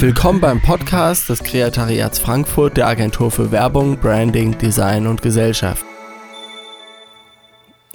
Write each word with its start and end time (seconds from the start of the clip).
Willkommen 0.00 0.40
beim 0.40 0.62
Podcast 0.62 1.28
des 1.28 1.42
Kreatariats 1.42 2.18
Frankfurt 2.18 2.78
der 2.78 2.86
Agentur 2.86 3.30
für 3.30 3.52
Werbung, 3.52 3.98
Branding, 3.98 4.56
Design 4.56 5.06
und 5.06 5.20
Gesellschaft. 5.20 5.84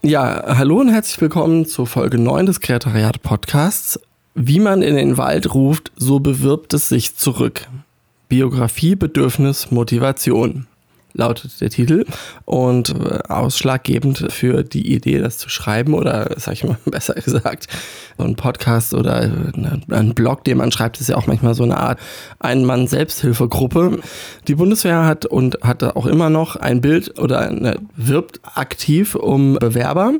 Ja, 0.04 0.55
hallo 0.55 0.81
und 0.81 0.89
herzlich 0.89 1.20
willkommen 1.20 1.65
zur 1.65 1.88
Folge 1.88 2.20
9 2.20 2.46
des 2.46 2.60
Kreatariat 2.60 3.23
Podcasts. 3.23 3.99
Wie 4.36 4.60
man 4.60 4.83
in 4.83 4.96
den 4.96 5.18
Wald 5.18 5.55
ruft, 5.55 5.91
so 5.96 6.19
bewirbt 6.19 6.76
es 6.76 6.90
sich 6.90 7.15
zurück. 7.15 7.68
Biografie, 8.29 8.96
Bedürfnis, 8.96 9.72
Motivation 9.72 10.67
lautet 11.16 11.60
der 11.62 11.70
Titel. 11.70 12.06
Und 12.46 12.90
äh, 12.90 13.20
ausschlaggebend 13.28 14.32
für 14.32 14.64
die 14.64 14.94
Idee, 14.94 15.20
das 15.20 15.38
zu 15.38 15.50
schreiben 15.50 15.94
oder, 15.94 16.36
sag 16.38 16.54
ich 16.54 16.64
mal, 16.64 16.77
besser 16.86 17.16
gesagt, 17.16 17.68
so 18.18 18.23
ein 18.23 18.36
Podcast 18.36 18.94
oder 18.94 19.23
äh, 19.23 19.30
ein 19.90 20.14
Blog, 20.14 20.44
den 20.44 20.58
man 20.58 20.72
schreibt, 20.72 21.00
ist 21.00 21.09
ja 21.09 21.16
auch 21.16 21.28
manchmal 21.28 21.55
so 21.55 21.64
eine 21.64 21.78
Art 21.78 22.00
Ein-Mann-Selbsthilfegruppe. 22.40 24.00
Die 24.48 24.56
Bundeswehr 24.56 25.06
hat 25.06 25.26
und 25.26 25.59
hatte 25.64 25.96
auch 25.96 26.06
immer 26.06 26.30
noch 26.30 26.56
ein 26.56 26.82
Bild 26.82 27.20
oder 27.20 27.40
eine, 27.40 27.78
wirbt 27.95 28.42
aktiv 28.44 29.16
um 29.16 29.56
Bewerber. 29.56 30.14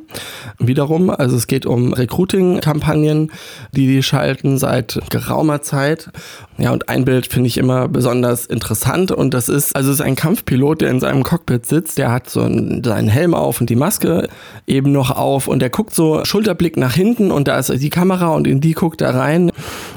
Wiederum, 0.59 1.09
also 1.09 1.36
es 1.36 1.48
geht 1.48 1.66
um 1.66 1.94
Recruiting-Kampagnen, 1.94 3.31
die 3.73 3.88
die 3.88 4.03
schalten 4.03 4.58
seit 4.58 5.00
geraumer 5.09 5.62
Zeit. 5.62 6.09
Ja, 6.58 6.72
und 6.72 6.88
ein 6.88 7.04
Bild 7.04 7.27
finde 7.27 7.48
ich 7.48 7.58
immer 7.58 7.90
besonders 7.90 8.45
interessant 8.45 9.12
und 9.12 9.34
das 9.34 9.50
ist, 9.50 9.76
also 9.76 9.91
es 9.91 10.00
ist 10.00 10.05
ein 10.05 10.16
Kampfpilot, 10.16 10.80
der 10.80 10.90
in 10.90 11.02
seinem 11.02 11.23
Cockpit 11.23 11.66
sitzt, 11.66 11.98
der 11.98 12.14
hat 12.14 12.30
so 12.30 12.41
einen, 12.41 12.81
seinen 12.81 13.09
Helm 13.09 13.34
auf 13.34 13.59
und 13.59 13.70
die 13.70 13.76
Maske 13.76 14.30
eben 14.66 14.94
noch 14.94 15.12
auf 15.12 15.50
und 15.50 15.59
der 15.59 15.70
guckt 15.70 15.94
so 15.94 16.23
Schulterblick 16.23 16.78
nach 16.78 16.94
hinten 16.94 17.30
und 17.30 17.50
da 17.50 17.59
ist 17.59 17.73
die 17.81 17.90
Kamera 17.90 18.30
und 18.30 18.48
in 18.48 18.62
die 18.62 18.72
guckt 18.72 19.02
er 19.02 19.14
rein 19.14 19.52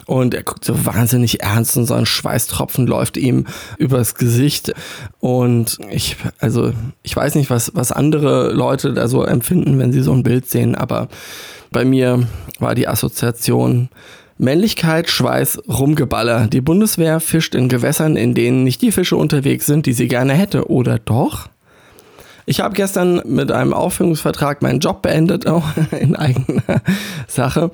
und 0.06 0.34
er 0.34 0.42
guckt 0.42 0.64
so 0.64 0.84
wahnsinnig 0.84 1.42
ernst 1.42 1.76
und 1.76 1.86
so 1.86 1.94
ein 1.94 2.06
Schweißtropfen 2.06 2.88
läuft 2.88 3.16
ihm 3.16 3.46
übers 3.76 4.16
Gesicht 4.16 4.72
und 5.20 5.78
ich, 5.90 6.16
also 6.40 6.72
ich 7.04 7.14
weiß 7.14 7.36
nicht, 7.36 7.50
was, 7.50 7.70
was 7.76 7.92
andere 7.92 8.50
Leute 8.50 8.94
da 8.94 9.06
so 9.06 9.22
empfinden, 9.22 9.78
wenn 9.78 9.92
sie 9.92 10.02
so 10.02 10.12
ein 10.12 10.24
Bild 10.24 10.50
sehen, 10.50 10.74
aber 10.74 11.06
bei 11.70 11.84
mir 11.84 12.26
war 12.58 12.74
die 12.74 12.88
Assoziation 12.88 13.90
Männlichkeit, 14.38 15.10
Schweiß, 15.10 15.60
Rumgeballer. 15.68 16.46
Die 16.46 16.60
Bundeswehr 16.60 17.20
fischt 17.20 17.54
in 17.54 17.68
Gewässern, 17.68 18.16
in 18.16 18.34
denen 18.34 18.64
nicht 18.64 18.80
die 18.82 18.92
Fische 18.92 19.16
unterwegs 19.16 19.66
sind, 19.66 19.86
die 19.86 19.92
sie 19.92 20.08
gerne 20.08 20.32
hätte. 20.32 20.70
Oder 20.70 20.98
doch? 20.98 21.48
Ich 22.46 22.60
habe 22.60 22.74
gestern 22.74 23.20
mit 23.26 23.52
einem 23.52 23.74
Aufführungsvertrag 23.74 24.62
meinen 24.62 24.80
Job 24.80 25.02
beendet, 25.02 25.46
auch 25.48 25.64
in 25.90 26.16
eigener 26.16 26.82
Sache. 27.26 27.70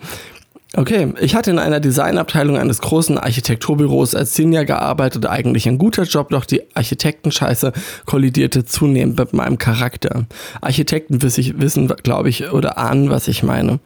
Okay, 0.76 1.12
ich 1.20 1.36
hatte 1.36 1.52
in 1.52 1.60
einer 1.60 1.78
Designabteilung 1.78 2.58
eines 2.58 2.80
großen 2.80 3.16
Architekturbüros 3.16 4.16
als 4.16 4.34
Senior 4.34 4.64
gearbeitet, 4.64 5.26
eigentlich 5.26 5.68
ein 5.68 5.78
guter 5.78 6.02
Job, 6.02 6.30
doch 6.30 6.44
die 6.44 6.62
Architektenscheiße 6.74 7.72
kollidierte 8.06 8.64
zunehmend 8.64 9.16
mit 9.16 9.32
meinem 9.34 9.58
Charakter. 9.58 10.24
Architekten 10.60 11.22
wissen, 11.22 11.86
glaube 12.02 12.28
ich, 12.28 12.50
oder 12.50 12.76
ahnen, 12.76 13.10
was 13.10 13.28
ich 13.28 13.44
meine. 13.44 13.78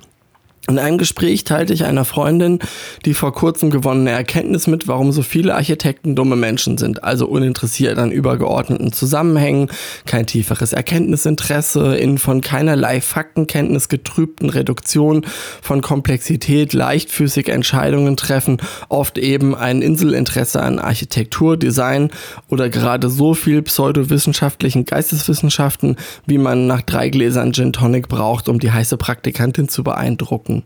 In 0.68 0.78
einem 0.78 0.98
Gespräch 0.98 1.44
teilte 1.44 1.72
ich 1.72 1.86
einer 1.86 2.04
Freundin 2.04 2.58
die 3.06 3.14
vor 3.14 3.32
kurzem 3.32 3.70
gewonnene 3.70 4.10
Erkenntnis 4.10 4.66
mit, 4.66 4.86
warum 4.86 5.12
so 5.12 5.22
viele 5.22 5.54
Architekten 5.54 6.14
dumme 6.14 6.36
Menschen 6.36 6.76
sind, 6.76 7.04
also 7.04 7.26
uninteressiert 7.26 7.96
an 7.96 8.12
übergeordneten 8.12 8.92
Zusammenhängen, 8.92 9.70
kein 10.04 10.26
tieferes 10.26 10.74
Erkenntnisinteresse, 10.74 11.96
in 11.96 12.18
von 12.18 12.42
keinerlei 12.42 13.00
Faktenkenntnis 13.00 13.88
getrübten 13.88 14.50
Reduktion 14.50 15.24
von 15.62 15.80
Komplexität, 15.80 16.74
leichtfüßig 16.74 17.48
Entscheidungen 17.48 18.18
treffen, 18.18 18.58
oft 18.90 19.16
eben 19.16 19.54
ein 19.54 19.80
Inselinteresse 19.80 20.62
an 20.62 20.78
Architektur, 20.78 21.56
Design 21.56 22.10
oder 22.48 22.68
gerade 22.68 23.08
so 23.08 23.32
viel 23.32 23.62
pseudowissenschaftlichen 23.62 24.84
Geisteswissenschaften, 24.84 25.96
wie 26.26 26.38
man 26.38 26.66
nach 26.66 26.82
drei 26.82 27.08
Gläsern 27.08 27.54
Gin 27.54 27.72
Tonic 27.72 28.08
braucht, 28.08 28.50
um 28.50 28.58
die 28.58 28.70
heiße 28.70 28.98
Praktikantin 28.98 29.68
zu 29.68 29.82
beeindrucken. 29.82 30.57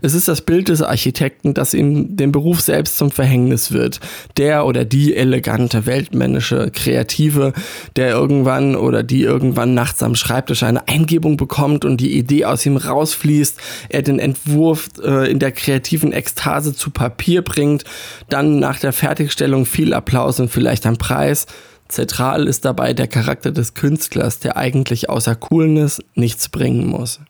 Es 0.00 0.14
ist 0.14 0.28
das 0.28 0.40
Bild 0.40 0.68
des 0.68 0.82
Architekten, 0.82 1.54
das 1.54 1.74
ihm 1.74 2.16
den 2.16 2.32
Beruf 2.32 2.60
selbst 2.60 2.98
zum 2.98 3.10
Verhängnis 3.10 3.72
wird. 3.72 4.00
Der 4.36 4.66
oder 4.66 4.84
die 4.84 5.14
elegante, 5.14 5.86
weltmännische 5.86 6.70
Kreative, 6.72 7.52
der 7.96 8.10
irgendwann 8.10 8.76
oder 8.76 9.02
die 9.02 9.22
irgendwann 9.22 9.74
nachts 9.74 10.02
am 10.02 10.14
Schreibtisch 10.14 10.62
eine 10.62 10.88
Eingebung 10.88 11.36
bekommt 11.36 11.84
und 11.84 11.98
die 11.98 12.16
Idee 12.16 12.44
aus 12.44 12.66
ihm 12.66 12.76
rausfließt, 12.76 13.58
er 13.88 14.02
den 14.02 14.18
Entwurf 14.18 14.88
äh, 15.02 15.30
in 15.30 15.38
der 15.38 15.52
kreativen 15.52 16.12
Ekstase 16.12 16.74
zu 16.74 16.90
Papier 16.90 17.42
bringt, 17.42 17.84
dann 18.28 18.58
nach 18.58 18.78
der 18.78 18.92
Fertigstellung 18.92 19.66
viel 19.66 19.94
Applaus 19.94 20.40
und 20.40 20.50
vielleicht 20.50 20.86
ein 20.86 20.96
Preis. 20.96 21.46
Zentral 21.92 22.48
ist 22.48 22.64
dabei 22.64 22.94
der 22.94 23.06
Charakter 23.06 23.52
des 23.52 23.74
Künstlers, 23.74 24.38
der 24.38 24.56
eigentlich 24.56 25.10
außer 25.10 25.34
Coolness 25.34 26.02
nichts 26.14 26.48
bringen 26.48 26.86
muss. 26.86 27.20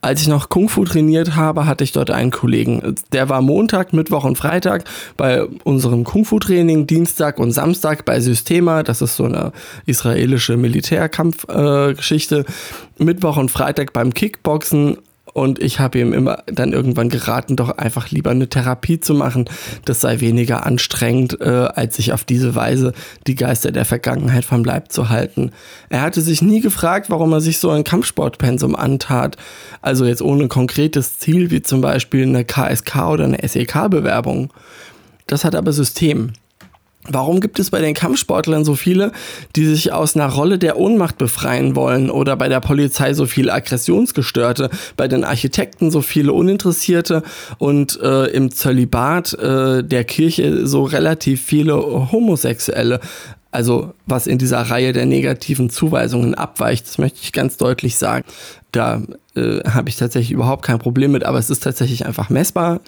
Als 0.00 0.22
ich 0.22 0.28
noch 0.28 0.48
Kung 0.48 0.68
Fu 0.68 0.84
trainiert 0.84 1.36
habe, 1.36 1.66
hatte 1.66 1.84
ich 1.84 1.92
dort 1.92 2.10
einen 2.10 2.30
Kollegen. 2.30 2.94
Der 3.12 3.28
war 3.28 3.42
Montag, 3.42 3.92
Mittwoch 3.92 4.24
und 4.24 4.36
Freitag 4.36 4.84
bei 5.16 5.44
unserem 5.64 6.04
Kung 6.04 6.24
Fu 6.24 6.38
Training, 6.38 6.86
Dienstag 6.86 7.38
und 7.38 7.52
Samstag 7.52 8.04
bei 8.04 8.20
Systema. 8.20 8.82
Das 8.82 9.02
ist 9.02 9.16
so 9.16 9.24
eine 9.24 9.52
israelische 9.86 10.56
Militärkampfgeschichte. 10.56 12.38
Äh, 12.40 13.04
Mittwoch 13.04 13.36
und 13.36 13.50
Freitag 13.50 13.92
beim 13.92 14.12
Kickboxen 14.12 14.98
und 15.38 15.60
ich 15.60 15.80
habe 15.80 15.98
ihm 15.98 16.12
immer 16.12 16.42
dann 16.46 16.72
irgendwann 16.72 17.08
geraten, 17.08 17.56
doch 17.56 17.70
einfach 17.70 18.10
lieber 18.10 18.30
eine 18.30 18.48
Therapie 18.48 19.00
zu 19.00 19.14
machen. 19.14 19.48
Das 19.84 20.00
sei 20.00 20.20
weniger 20.20 20.66
anstrengend, 20.66 21.40
äh, 21.40 21.44
als 21.44 21.96
sich 21.96 22.12
auf 22.12 22.24
diese 22.24 22.54
Weise 22.54 22.92
die 23.26 23.34
Geister 23.34 23.72
der 23.72 23.84
Vergangenheit 23.84 24.44
vom 24.44 24.64
Leib 24.64 24.92
zu 24.92 25.08
halten. 25.08 25.52
Er 25.88 26.02
hatte 26.02 26.20
sich 26.20 26.42
nie 26.42 26.60
gefragt, 26.60 27.10
warum 27.10 27.32
er 27.32 27.40
sich 27.40 27.58
so 27.58 27.70
ein 27.70 27.84
Kampfsportpensum 27.84 28.76
antat. 28.76 29.36
Also 29.82 30.04
jetzt 30.04 30.22
ohne 30.22 30.48
konkretes 30.48 31.18
Ziel, 31.18 31.50
wie 31.50 31.62
zum 31.62 31.80
Beispiel 31.80 32.24
eine 32.24 32.44
KSK 32.44 33.08
oder 33.08 33.24
eine 33.24 33.46
SEK-Bewerbung. 33.46 34.52
Das 35.26 35.44
hat 35.44 35.54
aber 35.54 35.72
System. 35.72 36.32
Warum 37.10 37.40
gibt 37.40 37.58
es 37.58 37.70
bei 37.70 37.80
den 37.80 37.94
Kampfsportlern 37.94 38.64
so 38.64 38.74
viele, 38.74 39.12
die 39.56 39.64
sich 39.64 39.92
aus 39.92 40.14
einer 40.14 40.28
Rolle 40.28 40.58
der 40.58 40.78
Ohnmacht 40.78 41.16
befreien 41.16 41.74
wollen 41.74 42.10
oder 42.10 42.36
bei 42.36 42.48
der 42.48 42.60
Polizei 42.60 43.14
so 43.14 43.26
viele 43.26 43.52
Aggressionsgestörte, 43.52 44.70
bei 44.96 45.08
den 45.08 45.24
Architekten 45.24 45.90
so 45.90 46.02
viele 46.02 46.32
Uninteressierte 46.32 47.22
und 47.58 47.98
äh, 48.00 48.26
im 48.26 48.50
Zölibat 48.50 49.34
äh, 49.34 49.82
der 49.82 50.04
Kirche 50.04 50.66
so 50.66 50.84
relativ 50.84 51.42
viele 51.42 51.76
Homosexuelle? 52.12 53.00
Also 53.50 53.94
was 54.04 54.26
in 54.26 54.36
dieser 54.36 54.60
Reihe 54.60 54.92
der 54.92 55.06
negativen 55.06 55.70
Zuweisungen 55.70 56.34
abweicht, 56.34 56.86
das 56.86 56.98
möchte 56.98 57.20
ich 57.22 57.32
ganz 57.32 57.56
deutlich 57.56 57.96
sagen. 57.96 58.24
Da 58.72 59.02
äh, 59.34 59.60
habe 59.60 59.88
ich 59.88 59.96
tatsächlich 59.96 60.32
überhaupt 60.32 60.62
kein 60.62 60.78
Problem 60.78 61.12
mit, 61.12 61.24
aber 61.24 61.38
es 61.38 61.48
ist 61.48 61.62
tatsächlich 61.62 62.04
einfach 62.04 62.28
messbar. 62.28 62.80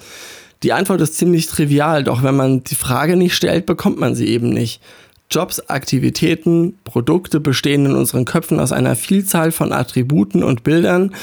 Die 0.62 0.72
Antwort 0.72 1.00
ist 1.00 1.16
ziemlich 1.16 1.46
trivial, 1.46 2.04
doch 2.04 2.22
wenn 2.22 2.36
man 2.36 2.64
die 2.64 2.74
Frage 2.74 3.16
nicht 3.16 3.34
stellt, 3.34 3.64
bekommt 3.66 3.98
man 3.98 4.14
sie 4.14 4.26
eben 4.26 4.50
nicht. 4.50 4.82
Jobs, 5.30 5.60
Aktivitäten, 5.68 6.74
Produkte 6.84 7.40
bestehen 7.40 7.86
in 7.86 7.94
unseren 7.94 8.24
Köpfen 8.24 8.60
aus 8.60 8.72
einer 8.72 8.96
Vielzahl 8.96 9.52
von 9.52 9.72
Attributen 9.72 10.42
und 10.42 10.64
Bildern, 10.64 11.14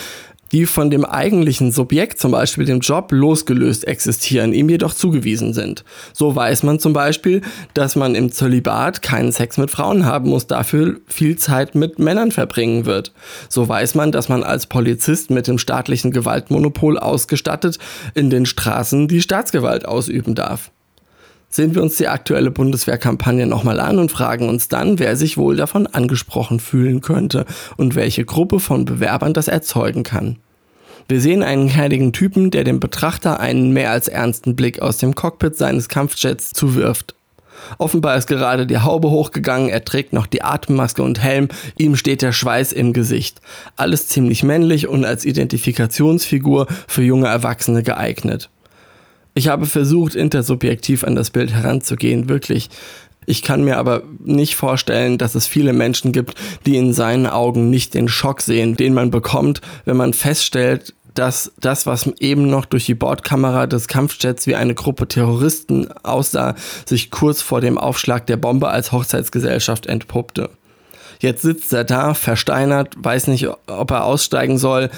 die 0.52 0.66
von 0.66 0.90
dem 0.90 1.06
eigentlichen 1.06 1.72
Subjekt, 1.72 2.20
zum 2.20 2.32
Beispiel 2.32 2.66
dem 2.66 2.80
Job, 2.80 3.12
losgelöst 3.12 3.88
existieren, 3.88 4.54
ihm 4.54 4.70
jedoch 4.70 4.94
zugewiesen 4.94 5.54
sind. 5.54 5.84
So 6.14 6.36
weiß 6.36 6.64
man 6.64 6.80
zum 6.80 6.94
Beispiel, 6.94 7.42
dass 7.74 7.96
man 7.96 8.16
im 8.16 8.32
Zölibat 8.32 9.02
keinen 9.02 9.32
Sex 9.32 9.58
mit 9.58 9.72
Frauen 9.72 10.06
haben 10.06 10.30
muss, 10.30 10.48
dafür 10.48 10.98
viel 11.08 11.38
Zeit 11.38 11.76
mit 11.76 12.00
Männern 12.00 12.32
verbringen 12.32 12.86
wird. 12.86 13.12
So 13.50 13.68
weiß 13.68 13.96
man, 13.96 14.12
dass 14.12 14.30
man 14.30 14.44
als 14.44 14.68
Polizist 14.68 15.30
mit 15.30 15.48
dem 15.48 15.58
staatlichen 15.58 16.12
Gewaltmonopol 16.12 16.98
ausgestattet 16.98 17.80
in 18.14 18.30
den 18.30 18.46
Straßen 18.46 19.08
die 19.08 19.22
Staatsgewalt 19.22 19.86
ausüben 19.86 20.36
darf. 20.36 20.72
Sehen 21.50 21.76
wir 21.76 21.82
uns 21.82 21.96
die 21.96 22.08
aktuelle 22.08 22.52
Bundeswehrkampagne 22.52 23.48
nochmal 23.48 23.80
an 23.80 24.00
und 24.00 24.12
fragen 24.12 24.50
uns 24.50 24.68
dann, 24.68 25.00
wer 25.00 25.16
sich 25.16 25.38
wohl 25.38 25.56
davon 25.56 25.88
angesprochen 25.88 26.60
fühlen 26.60 27.02
könnte 27.02 27.46
und 27.78 27.96
welche 27.96 28.26
Gruppe 28.26 28.60
von 28.60 28.86
Bewerbern 28.86 29.34
das 29.34 29.48
erzeugen 29.48 30.04
kann. 30.04 30.38
Wir 31.08 31.22
sehen 31.22 31.42
einen 31.42 31.70
kernigen 31.70 32.12
Typen, 32.12 32.52
der 32.52 32.66
dem 32.66 32.82
Betrachter 32.82 33.40
einen 33.40 33.72
mehr 33.72 33.92
als 33.92 34.10
ernsten 34.10 34.58
Blick 34.58 34.82
aus 34.82 34.98
dem 34.98 35.16
Cockpit 35.16 35.56
seines 35.56 35.88
Kampfjets 35.88 36.52
zuwirft. 36.52 37.16
Offenbar 37.78 38.18
ist 38.18 38.28
gerade 38.28 38.68
die 38.68 38.80
Haube 38.80 39.10
hochgegangen, 39.10 39.70
er 39.70 39.86
trägt 39.86 40.14
noch 40.14 40.28
die 40.28 40.44
Atemmaske 40.44 41.02
und 41.02 41.22
Helm, 41.22 41.48
ihm 41.78 41.96
steht 41.96 42.22
der 42.22 42.34
Schweiß 42.34 42.72
im 42.72 42.94
Gesicht. 42.94 43.42
Alles 43.78 44.08
ziemlich 44.08 44.44
männlich 44.44 44.88
und 44.88 45.06
als 45.06 45.26
Identifikationsfigur 45.26 46.68
für 46.88 47.04
junge 47.04 47.28
Erwachsene 47.28 47.84
geeignet. 47.84 48.50
Ich 49.38 49.50
habe 49.50 49.68
versucht, 49.68 50.16
intersubjektiv 50.16 51.04
an 51.04 51.14
das 51.14 51.30
Bild 51.30 51.54
heranzugehen, 51.54 52.28
wirklich. 52.28 52.72
Ich 53.28 53.44
kann 53.44 53.64
mir 53.64 53.78
aber 53.78 54.02
nicht 54.18 54.56
vorstellen, 54.56 55.20
dass 55.20 55.36
es 55.36 55.46
viele 55.46 55.74
Menschen 55.74 56.12
gibt, 56.12 56.34
die 56.66 56.76
in 56.76 56.92
seinen 56.92 57.28
Augen 57.28 57.70
nicht 57.70 57.94
den 57.94 58.08
Schock 58.08 58.42
sehen, 58.42 58.76
den 58.76 58.96
man 58.96 59.12
bekommt, 59.12 59.62
wenn 59.86 59.96
man 59.96 60.14
feststellt, 60.14 60.96
dass 61.14 61.52
das, 61.60 61.86
was 61.86 62.08
eben 62.20 62.50
noch 62.50 62.66
durch 62.66 62.88
die 62.88 62.96
Bordkamera 62.96 63.68
des 63.68 63.88
Kampfjets 63.88 64.48
wie 64.48 64.56
eine 64.56 64.74
Gruppe 64.74 65.08
Terroristen 65.08 65.88
aussah, 66.02 66.56
sich 66.88 67.12
kurz 67.12 67.44
vor 67.44 67.62
dem 67.62 67.78
Aufschlag 67.78 68.26
der 68.26 68.38
Bombe 68.38 68.70
als 68.70 68.92
Hochzeitsgesellschaft 68.92 69.86
entpuppte. 69.86 70.50
Jetzt 71.20 71.42
sitzt 71.42 71.74
er 71.74 71.84
da, 71.84 72.14
versteinert, 72.14 72.96
weiß 72.98 73.28
nicht, 73.28 73.48
ob 73.68 73.92
er 73.92 74.04
aussteigen 74.04 74.58
soll. 74.58 74.90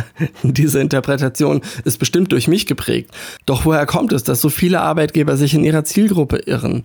Diese 0.42 0.80
Interpretation 0.80 1.62
ist 1.84 1.98
bestimmt 1.98 2.32
durch 2.32 2.48
mich 2.48 2.66
geprägt. 2.66 3.10
Doch 3.46 3.64
woher 3.64 3.86
kommt 3.86 4.12
es, 4.12 4.24
dass 4.24 4.40
so 4.40 4.48
viele 4.48 4.80
Arbeitgeber 4.80 5.36
sich 5.36 5.54
in 5.54 5.64
ihrer 5.64 5.84
Zielgruppe 5.84 6.38
irren? 6.38 6.84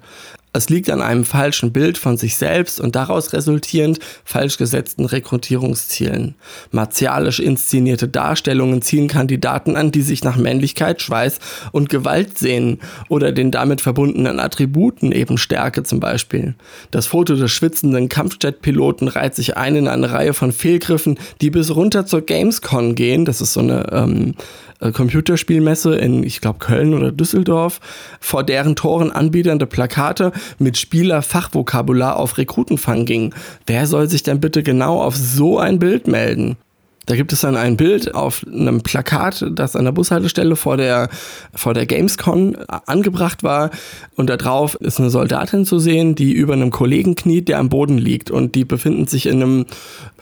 Es 0.56 0.70
liegt 0.70 0.90
an 0.90 1.02
einem 1.02 1.26
falschen 1.26 1.74
Bild 1.74 1.98
von 1.98 2.16
sich 2.16 2.38
selbst 2.38 2.80
und 2.80 2.96
daraus 2.96 3.34
resultierend 3.34 4.00
falsch 4.24 4.58
gesetzten 4.58 5.04
Rekrutierungszielen. 5.04 6.36
Martialisch 6.72 7.42
inszenierte 7.42 8.08
Darstellungen 8.08 8.82
ziehen 8.82 9.10
Kandidaten 9.10 9.76
an, 9.76 9.92
die 9.92 10.02
sich 10.02 10.24
nach 10.24 10.38
Männlichkeit, 10.38 11.02
Schweiß 11.02 11.40
und 11.74 11.90
Gewalt 11.90 12.38
sehnen 12.38 12.80
oder 13.10 13.34
den 13.34 13.52
damit 13.52 13.82
verbundenen 13.82 14.40
Attributen, 14.40 15.12
eben 15.12 15.38
Stärke 15.38 15.84
zum 15.84 16.00
Beispiel. 16.00 16.56
Das 16.90 17.06
Foto 17.06 17.36
des 17.36 17.52
schwitzenden 17.52 18.08
Kampfjet-Piloten 18.08 19.10
reiht 19.10 19.36
sich 19.36 19.58
ein 19.58 19.76
in 19.76 19.90
eine 19.90 20.14
Reihe 20.14 20.34
von 20.34 20.54
Fehlgriffen, 20.54 21.20
die 21.42 21.50
bis 21.50 21.76
runter 21.76 22.06
zur 22.06 22.22
Gamescon 22.22 22.96
gehen. 22.96 23.26
Das 23.26 23.42
ist 23.42 23.52
so 23.52 23.60
eine 23.60 23.92
ähm, 23.92 24.36
äh, 24.80 24.92
Computerspielmesse 24.92 25.96
in, 25.96 26.24
ich 26.24 26.42
glaube, 26.42 26.60
Köln 26.60 26.94
oder 26.94 27.12
Düsseldorf, 27.12 27.80
vor 28.20 28.44
deren 28.44 28.76
Toren 28.76 29.12
anbietende 29.12 29.66
Plakate 29.66 30.32
mit 30.60 30.78
Spielerfachvokabular 30.78 32.18
auf 32.18 32.38
Rekrutenfang 32.38 33.06
gingen. 33.06 33.34
Wer 33.66 33.88
soll 33.88 34.10
sich 34.10 34.24
denn 34.24 34.40
bitte 34.40 34.64
genau 34.64 35.02
auf 35.02 35.16
so 35.16 35.60
ein 35.60 35.80
Bild 35.80 36.08
melden? 36.08 36.58
Da 37.06 37.16
gibt 37.16 37.32
es 37.34 37.42
dann 37.42 37.56
ein 37.56 37.78
Bild 37.78 38.16
auf 38.16 38.46
einem 38.52 38.82
Plakat, 38.82 39.46
das 39.52 39.76
an 39.76 39.86
der 39.86 39.92
Bushaltestelle 39.92 40.56
vor 40.56 40.78
der, 40.78 41.10
vor 41.54 41.74
der 41.74 41.86
Gamescon 41.86 42.56
angebracht 42.68 43.44
war. 43.44 43.70
Und 44.16 44.30
da 44.30 44.38
drauf 44.38 44.76
ist 44.80 45.00
eine 45.00 45.12
Soldatin 45.12 45.66
zu 45.66 45.78
sehen, 45.78 46.16
die 46.16 46.34
über 46.34 46.54
einem 46.54 46.72
Kollegen 46.72 47.16
kniet, 47.16 47.48
der 47.48 47.60
am 47.60 47.70
Boden 47.70 47.98
liegt. 47.98 48.32
Und 48.32 48.56
die 48.56 48.66
befinden 48.66 49.06
sich 49.06 49.28
in 49.28 49.42
einem 49.42 49.66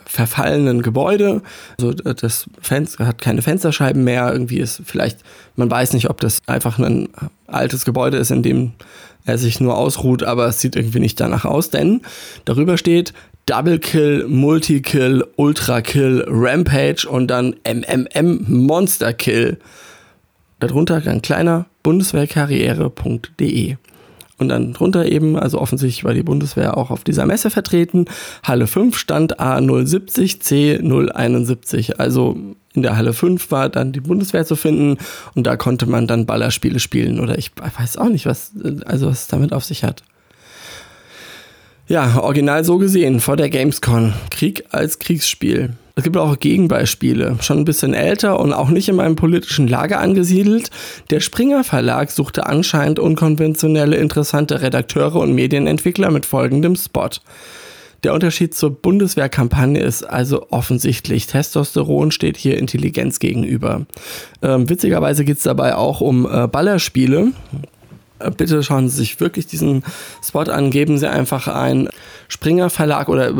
verfallenen 0.05 0.81
Gebäude. 0.81 1.41
Also 1.79 1.93
das 1.93 2.49
Fenster 2.61 3.07
hat 3.07 3.21
keine 3.21 3.41
Fensterscheiben 3.41 4.03
mehr. 4.03 4.31
Irgendwie 4.33 4.59
ist 4.59 4.81
vielleicht, 4.85 5.19
man 5.55 5.71
weiß 5.71 5.93
nicht, 5.93 6.09
ob 6.09 6.19
das 6.19 6.41
einfach 6.47 6.79
ein 6.79 7.07
altes 7.47 7.85
Gebäude 7.85 8.17
ist, 8.17 8.29
in 8.29 8.43
dem 8.43 8.73
er 9.25 9.37
sich 9.37 9.59
nur 9.59 9.77
ausruht, 9.77 10.23
aber 10.23 10.47
es 10.47 10.59
sieht 10.59 10.75
irgendwie 10.75 10.99
nicht 10.99 11.19
danach 11.19 11.45
aus, 11.45 11.69
denn 11.69 12.01
darüber 12.45 12.77
steht 12.77 13.13
Double 13.45 13.79
Kill, 13.79 14.25
Multi 14.27 14.81
Kill, 14.81 15.25
Ultra 15.35 15.81
Kill, 15.81 16.23
Rampage 16.27 17.07
und 17.09 17.27
dann 17.27 17.55
MMM 17.65 18.45
Monster 18.47 19.11
Kill. 19.13 19.57
Darunter 20.59 21.01
ein 21.05 21.21
kleiner 21.21 21.65
Bundeswehrkarriere.de. 21.83 23.75
Und 24.37 24.49
dann 24.49 24.73
drunter 24.73 25.05
eben, 25.05 25.37
also 25.37 25.59
offensichtlich 25.59 26.03
war 26.03 26.13
die 26.13 26.23
Bundeswehr 26.23 26.77
auch 26.77 26.89
auf 26.89 27.03
dieser 27.03 27.25
Messe 27.25 27.49
vertreten. 27.49 28.05
Halle 28.43 28.67
5 28.67 28.97
stand 28.97 29.39
A070, 29.39 30.41
C071. 30.41 31.95
Also 31.97 32.37
in 32.73 32.81
der 32.81 32.97
Halle 32.97 33.13
5 33.13 33.51
war 33.51 33.69
dann 33.69 33.91
die 33.91 34.01
Bundeswehr 34.01 34.45
zu 34.45 34.55
finden 34.55 34.97
und 35.35 35.45
da 35.45 35.57
konnte 35.57 35.85
man 35.85 36.07
dann 36.07 36.25
Ballerspiele 36.25 36.79
spielen. 36.79 37.19
Oder 37.19 37.37
ich 37.37 37.51
weiß 37.55 37.97
auch 37.97 38.09
nicht, 38.09 38.25
was, 38.25 38.51
also 38.85 39.07
was 39.07 39.21
es 39.21 39.27
damit 39.27 39.53
auf 39.53 39.63
sich 39.63 39.83
hat. 39.83 40.03
Ja, 41.87 42.19
original 42.19 42.63
so 42.63 42.77
gesehen, 42.77 43.19
vor 43.19 43.35
der 43.35 43.49
Gamescon. 43.49 44.13
Krieg 44.31 44.63
als 44.71 44.99
Kriegsspiel. 44.99 45.73
Es 45.95 46.03
gibt 46.03 46.17
auch 46.17 46.39
Gegenbeispiele, 46.39 47.37
schon 47.41 47.59
ein 47.59 47.65
bisschen 47.65 47.93
älter 47.93 48.39
und 48.39 48.51
auch 48.51 48.69
nicht 48.69 48.89
in 48.89 48.95
meinem 48.95 49.15
politischen 49.15 49.67
Lager 49.67 49.99
angesiedelt. 49.99 50.71
Der 51.11 51.19
Springer 51.19 51.63
Verlag 51.63 52.09
suchte 52.09 52.47
anscheinend 52.47 52.97
unkonventionelle, 52.97 53.97
interessante 53.97 54.61
Redakteure 54.63 55.17
und 55.17 55.35
Medienentwickler 55.35 56.09
mit 56.09 56.25
folgendem 56.25 56.75
Spot. 56.75 57.09
Der 58.03 58.13
Unterschied 58.13 58.53
zur 58.53 58.71
Bundeswehrkampagne 58.71 59.81
ist 59.81 60.03
also 60.03 60.47
offensichtlich. 60.49 61.27
Testosteron 61.27 62.11
steht 62.11 62.37
hier 62.37 62.57
Intelligenz 62.57 63.19
gegenüber. 63.19 63.85
Ähm, 64.41 64.69
witzigerweise 64.69 65.23
geht 65.23 65.37
es 65.37 65.43
dabei 65.43 65.75
auch 65.75 66.01
um 66.01 66.27
äh, 66.29 66.47
Ballerspiele. 66.47 67.31
Äh, 68.19 68.31
bitte 68.31 68.61
schauen 68.61 68.89
Sie 68.89 68.97
sich 68.97 69.19
wirklich 69.21 69.47
diesen 69.47 69.83
Spot 70.21 70.41
an, 70.41 70.69
geben 70.69 70.97
Sie 70.97 71.09
einfach 71.09 71.47
ein 71.47 71.87
Springer 72.27 72.69
Verlag 72.69 73.09
oder 73.09 73.31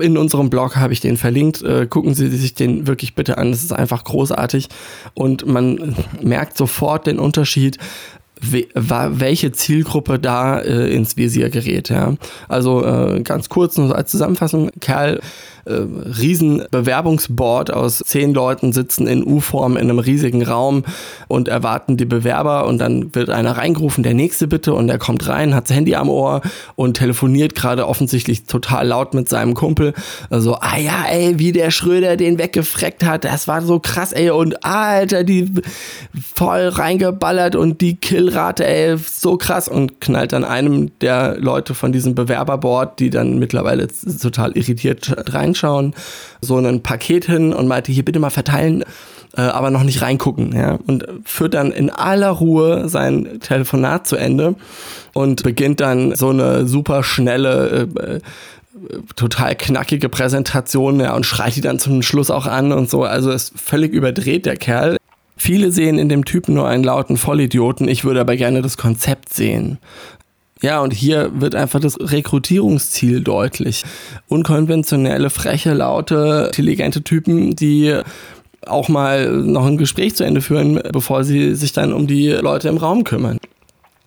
in 0.00 0.18
unserem 0.18 0.50
Blog 0.50 0.76
habe 0.76 0.92
ich 0.92 1.00
den 1.00 1.16
verlinkt. 1.16 1.62
Äh, 1.62 1.86
gucken 1.86 2.14
Sie 2.14 2.28
sich 2.28 2.54
den 2.54 2.86
wirklich 2.86 3.14
bitte 3.14 3.38
an. 3.38 3.50
Das 3.50 3.64
ist 3.64 3.72
einfach 3.72 4.04
großartig 4.04 4.68
und 5.14 5.46
man 5.46 5.96
merkt 6.20 6.56
sofort 6.56 7.06
den 7.06 7.18
Unterschied 7.18 7.78
welche 8.40 9.52
Zielgruppe 9.52 10.18
da 10.18 10.58
äh, 10.60 10.92
ins 10.94 11.16
Visier 11.16 11.50
gerät. 11.50 11.88
Ja. 11.88 12.14
Also 12.48 12.84
äh, 12.84 13.20
ganz 13.22 13.48
kurz 13.48 13.76
nur 13.76 13.94
als 13.96 14.10
Zusammenfassung, 14.10 14.70
Kerl 14.80 15.20
äh, 15.66 15.72
riesen 15.72 16.62
aus 17.72 17.98
zehn 17.98 18.32
Leuten 18.32 18.72
sitzen 18.72 19.08
in 19.08 19.26
U-Form 19.26 19.76
in 19.76 19.90
einem 19.90 19.98
riesigen 19.98 20.44
Raum 20.44 20.84
und 21.26 21.48
erwarten 21.48 21.96
die 21.96 22.04
Bewerber 22.04 22.66
und 22.66 22.78
dann 22.78 23.14
wird 23.14 23.30
einer 23.30 23.56
reingerufen, 23.56 24.04
der 24.04 24.14
nächste 24.14 24.46
bitte 24.46 24.74
und 24.74 24.86
der 24.86 24.98
kommt 24.98 25.26
rein, 25.28 25.54
hat 25.54 25.68
das 25.68 25.76
Handy 25.76 25.96
am 25.96 26.08
Ohr 26.08 26.42
und 26.76 26.96
telefoniert 26.96 27.56
gerade 27.56 27.88
offensichtlich 27.88 28.44
total 28.44 28.86
laut 28.86 29.14
mit 29.14 29.28
seinem 29.28 29.54
Kumpel. 29.54 29.92
Also, 30.30 30.54
ah 30.60 30.78
ja, 30.78 31.04
ey, 31.10 31.38
wie 31.38 31.50
der 31.50 31.72
Schröder 31.72 32.16
den 32.16 32.38
weggefreckt 32.38 33.02
hat, 33.04 33.24
das 33.24 33.48
war 33.48 33.60
so 33.62 33.80
krass, 33.80 34.12
ey, 34.12 34.30
und 34.30 34.64
Alter, 34.64 35.24
die 35.24 35.50
voll 36.34 36.68
reingeballert 36.68 37.56
und 37.56 37.80
die 37.80 37.96
Killrate, 38.26 38.66
ey, 38.66 38.96
so 38.98 39.36
krass 39.36 39.68
und 39.68 40.00
knallt 40.00 40.32
dann 40.32 40.44
einem 40.44 40.98
der 40.98 41.36
Leute 41.38 41.74
von 41.74 41.92
diesem 41.92 42.14
Bewerberboard, 42.16 42.98
die 42.98 43.10
dann 43.10 43.38
mittlerweile 43.38 43.86
total 44.20 44.52
irritiert 44.56 45.14
rein 45.32 45.46
reinschauen, 45.46 45.94
so 46.40 46.56
ein 46.56 46.82
Paket 46.82 47.26
hin 47.26 47.52
und 47.52 47.68
meinte, 47.68 47.92
hier 47.92 48.04
bitte 48.04 48.18
mal 48.18 48.30
verteilen, 48.30 48.82
äh, 49.36 49.42
aber 49.42 49.70
noch 49.70 49.84
nicht 49.84 50.02
reingucken. 50.02 50.56
Ja? 50.56 50.78
Und 50.86 51.06
führt 51.24 51.54
dann 51.54 51.70
in 51.70 51.88
aller 51.88 52.30
Ruhe 52.30 52.88
sein 52.88 53.38
Telefonat 53.40 54.08
zu 54.08 54.16
Ende 54.16 54.56
und 55.14 55.44
beginnt 55.44 55.80
dann 55.80 56.16
so 56.16 56.30
eine 56.30 56.66
super 56.66 57.04
schnelle 57.04 57.88
äh, 57.96 58.20
total 59.14 59.54
knackige 59.54 60.08
Präsentation 60.08 61.00
ja, 61.00 61.14
und 61.14 61.24
schreit 61.24 61.56
die 61.56 61.60
dann 61.60 61.78
zum 61.78 62.02
Schluss 62.02 62.30
auch 62.30 62.46
an 62.46 62.72
und 62.72 62.90
so. 62.90 63.04
Also 63.04 63.30
ist 63.30 63.58
völlig 63.58 63.92
überdreht, 63.92 64.46
der 64.46 64.56
Kerl. 64.56 64.96
Viele 65.36 65.70
sehen 65.70 65.98
in 65.98 66.08
dem 66.08 66.24
Typen 66.24 66.54
nur 66.54 66.66
einen 66.66 66.84
lauten 66.84 67.16
Vollidioten. 67.16 67.88
Ich 67.88 68.04
würde 68.04 68.20
aber 68.20 68.36
gerne 68.36 68.62
das 68.62 68.76
Konzept 68.76 69.32
sehen. 69.32 69.78
Ja, 70.62 70.80
und 70.80 70.94
hier 70.94 71.30
wird 71.34 71.54
einfach 71.54 71.80
das 71.80 71.98
Rekrutierungsziel 72.00 73.20
deutlich. 73.20 73.84
Unkonventionelle, 74.28 75.28
freche, 75.28 75.74
laute, 75.74 76.44
intelligente 76.46 77.02
Typen, 77.02 77.54
die 77.54 78.00
auch 78.64 78.88
mal 78.88 79.30
noch 79.30 79.66
ein 79.66 79.76
Gespräch 79.76 80.16
zu 80.16 80.24
Ende 80.24 80.40
führen, 80.40 80.80
bevor 80.92 81.24
sie 81.24 81.54
sich 81.54 81.72
dann 81.72 81.92
um 81.92 82.06
die 82.06 82.30
Leute 82.30 82.68
im 82.68 82.78
Raum 82.78 83.04
kümmern. 83.04 83.38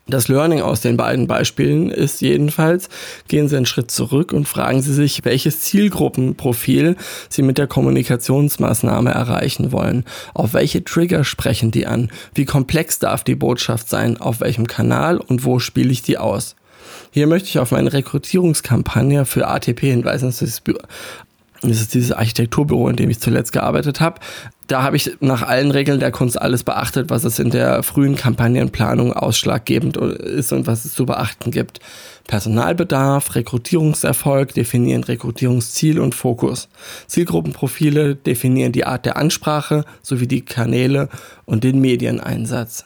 Das 0.10 0.28
Learning 0.28 0.62
aus 0.62 0.82
den 0.82 0.98
beiden 0.98 1.28
Beispielen 1.28 1.92
ist 1.92 2.22
jedenfalls, 2.22 2.90
gehen 3.28 3.48
Sie 3.48 3.56
einen 3.56 3.68
Schritt 3.68 3.92
zurück 3.92 4.34
und 4.34 4.48
fragen 4.48 4.82
Sie 4.82 4.94
sich, 4.94 5.24
welches 5.24 5.62
Zielgruppenprofil 5.62 6.96
Sie 7.30 7.42
mit 7.44 7.60
der 7.60 7.68
Kommunikationsmaßnahme 7.68 9.12
erreichen 9.12 9.72
wollen. 9.72 10.06
Auf 10.34 10.54
welche 10.54 10.84
Trigger 10.84 11.24
sprechen 11.24 11.70
die 11.70 11.86
an? 11.86 12.10
Wie 12.34 12.46
komplex 12.46 12.98
darf 12.98 13.24
die 13.24 13.36
Botschaft 13.36 13.88
sein? 13.88 14.18
Auf 14.18 14.42
welchem 14.42 14.66
Kanal 14.66 15.20
und 15.20 15.46
wo 15.46 15.60
spiele 15.60 15.92
ich 15.92 16.02
die 16.02 16.18
aus? 16.18 16.56
Hier 17.12 17.28
möchte 17.28 17.50
ich 17.50 17.60
auf 17.60 17.70
meine 17.70 17.94
Rekrutierungskampagne 17.94 19.26
für 19.26 19.48
ATP 19.48 19.82
hinweisen. 19.82 20.28
Das 20.28 20.42
ist 20.42 21.94
dieses 21.94 22.12
Architekturbüro, 22.14 22.90
in 22.90 22.96
dem 22.96 23.12
ich 23.12 23.20
zuletzt 23.20 23.52
gearbeitet 23.52 24.00
habe. 24.00 24.20
Da 24.70 24.84
habe 24.84 24.98
ich 24.98 25.18
nach 25.20 25.42
allen 25.42 25.72
Regeln 25.72 26.00
der 26.00 26.12
Kunst 26.12 26.40
alles 26.40 26.64
beachtet, 26.64 27.10
was 27.10 27.24
es 27.24 27.40
in 27.40 27.50
der 27.50 27.82
frühen 27.82 28.16
Kampagnenplanung 28.16 29.14
ausschlaggebend 29.14 29.98
ist 29.98 30.54
und 30.54 30.68
was 30.68 30.86
es 30.86 30.94
zu 30.94 31.08
beachten 31.08 31.50
gibt. 31.50 31.80
Personalbedarf, 32.28 33.34
Rekrutierungserfolg 33.34 34.54
definieren 34.54 35.04
Rekrutierungsziel 35.04 36.00
und 36.00 36.14
Fokus. 36.14 36.70
Zielgruppenprofile 37.08 38.16
definieren 38.16 38.72
die 38.72 38.86
Art 38.86 39.08
der 39.08 39.18
Ansprache 39.18 39.86
sowie 40.04 40.28
die 40.28 40.46
Kanäle 40.46 41.10
und 41.46 41.64
den 41.64 41.82
Medieneinsatz. 41.82 42.86